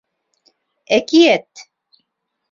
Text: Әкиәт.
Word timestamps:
Әкиәт. 0.97 1.61